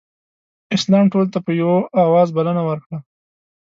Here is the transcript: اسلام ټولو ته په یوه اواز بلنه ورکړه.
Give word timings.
اسلام 0.77 1.05
ټولو 1.11 1.31
ته 1.33 1.39
په 1.45 1.51
یوه 1.61 1.77
اواز 2.05 2.29
بلنه 2.35 2.61
ورکړه. 2.65 2.97